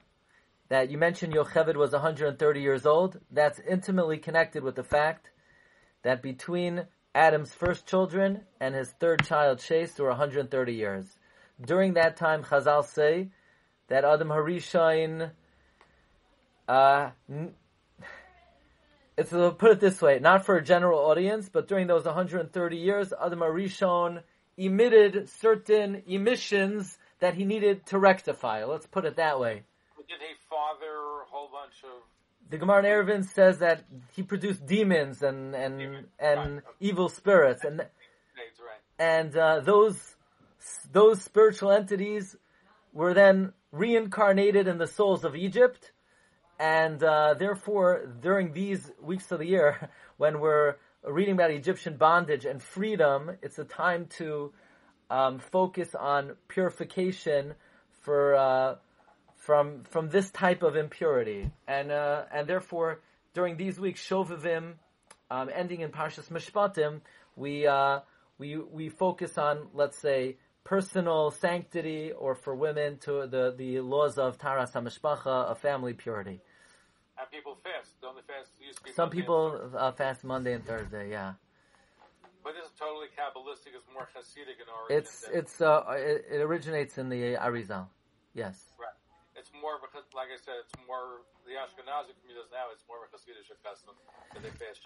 [0.71, 3.21] that you mentioned Yocheved was 130 years old.
[3.31, 5.29] That's intimately connected with the fact
[6.03, 11.05] that between Adam's first children and his third child, there were 130 years.
[11.63, 13.29] During that time, Chazal say
[13.89, 15.31] that Adam Harishon,
[16.69, 17.11] uh,
[19.17, 22.77] it's uh, put it this way, not for a general audience, but during those 130
[22.77, 24.23] years, Adam Arishon
[24.57, 28.65] emitted certain emissions that he needed to rectify.
[28.65, 29.63] Let's put it that way.
[30.09, 34.67] Did he father a whole bunch of The Gemara in Eruvin says that he produced
[34.67, 36.63] demons and and Demons, and right.
[36.81, 37.89] evil spirits, and right?
[38.99, 40.17] and uh, those
[40.93, 42.37] those spiritual entities
[42.93, 45.91] were then reincarnated in the souls of Egypt,
[46.59, 52.45] and uh, therefore during these weeks of the year, when we're reading about Egyptian bondage
[52.45, 54.53] and freedom, it's a time to
[55.11, 57.55] um, focus on purification
[58.03, 58.77] for uh,
[59.37, 63.01] from from this type of impurity, and uh, and therefore
[63.35, 64.75] during these weeks, Shovavim,
[65.31, 67.01] um, ending in Parshas Mishpatim,
[67.37, 68.01] we uh,
[68.39, 74.19] we we focus on let's say personal sanctity, or for women to the the laws
[74.19, 76.41] of Taharas Hamishpacha, of family purity.
[77.19, 78.01] And people fast.
[78.01, 78.51] Don't they fast?
[78.85, 81.11] Be Some people uh, fast Monday and Thursday.
[81.11, 81.35] Yeah,
[82.43, 83.77] But this is totally Kabbalistic.
[83.77, 84.99] It's more Hasidic in origin.
[84.99, 87.87] it's it's uh, it, it originates in the Arizal.
[88.35, 88.59] Yes.
[88.81, 88.91] Right.
[89.37, 92.99] It's more of a, like I said, it's more, the Ashkenazi communities now, it's more
[92.99, 93.95] of a Hasidic custom
[94.33, 94.81] that they fast.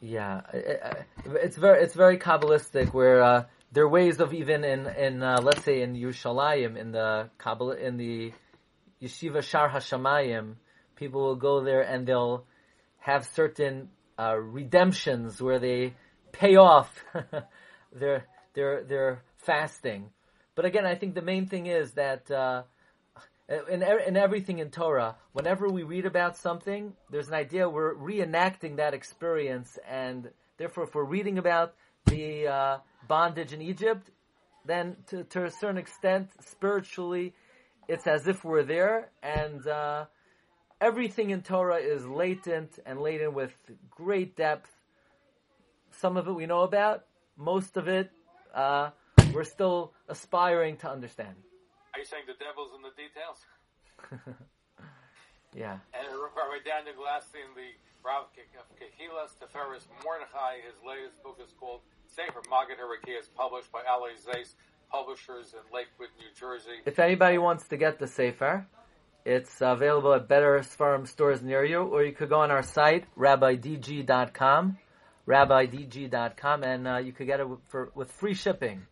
[0.00, 1.04] Yeah, I- I-
[1.40, 2.92] it's very it's very kabbalistic.
[2.92, 3.44] Where uh,
[3.74, 7.76] there are ways of even in in uh, let's say in Yerushalayim in the Kabbalah
[7.76, 8.32] in the
[9.02, 10.54] yeshiva Shaar Hashamayim,
[10.94, 12.46] people will go there and they'll
[12.98, 15.94] have certain uh, redemptions where they
[16.30, 16.88] pay off
[17.92, 20.10] their their their fasting.
[20.54, 22.30] But again, I think the main thing is that.
[22.30, 22.62] Uh,
[23.46, 28.76] in, in everything in Torah, whenever we read about something, there's an idea we're reenacting
[28.76, 31.74] that experience, and therefore, if we're reading about
[32.06, 32.78] the uh,
[33.08, 34.10] bondage in Egypt,
[34.64, 37.34] then to, to a certain extent, spiritually,
[37.88, 40.06] it's as if we're there, and uh,
[40.80, 43.52] everything in Torah is latent and laden with
[43.90, 44.70] great depth.
[46.00, 47.04] Some of it we know about,
[47.36, 48.10] most of it
[48.54, 48.90] uh,
[49.32, 51.34] we're still aspiring to understand.
[51.94, 53.38] Are you saying the devil's in the details?
[55.54, 55.78] yeah.
[55.94, 57.70] And Rabbi Daniel Glatstein, the
[58.04, 61.80] Rav of Kehilas Tiferes Mordechai, his latest book is called
[62.14, 63.18] Sefer Magid Harakia.
[63.18, 64.54] It's published by Ali Zeiss
[64.90, 66.78] Publishers in Lakewood, New Jersey.
[66.86, 68.66] If anybody wants to get the Sefer,
[69.24, 73.06] it's available at better seforim stores near you, or you could go on our site,
[73.18, 74.78] rabbidg.com,
[75.26, 78.82] rabbidg.com, and uh, you could get it for, with free shipping.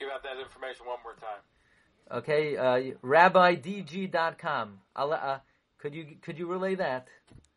[0.00, 2.18] Give out that information one more time.
[2.18, 4.80] Okay, uh, rabbidg.com.
[4.96, 5.38] I'll, uh,
[5.78, 7.06] could you could you relay that?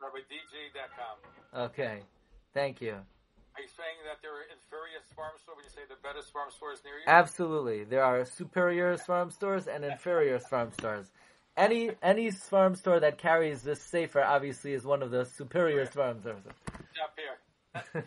[0.02, 1.64] RabbidG.com.
[1.66, 2.02] Okay,
[2.54, 2.98] thank you.
[3.58, 7.10] Are you saying that stores when you say the better stores near you?
[7.10, 7.86] Absolutely.
[7.86, 11.10] There are superior seforim stores and inferior seforim stores.
[11.58, 16.22] Any any seforim store that carries this sefer obviously is one of the superior seforim
[16.22, 16.46] stores.
[17.02, 17.42] Up here.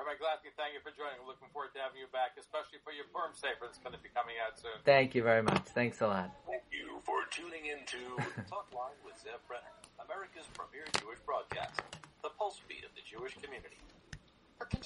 [0.00, 1.20] Rabbi Glassman, thank you for joining.
[1.20, 4.00] I'm looking forward to having you back, especially for your firm sefer that's going to
[4.00, 4.80] be coming out soon.
[4.88, 5.68] Thank you very much.
[5.76, 6.32] Thanks a lot.
[6.48, 8.00] Thank you for tuning in to
[8.48, 11.84] Talk Line with Zev Brenner, America's premier Jewish broadcast,
[12.24, 13.76] the pulse beat of the Jewish community
[14.64, 14.82] or continue.